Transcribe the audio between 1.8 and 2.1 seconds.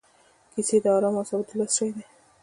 دی.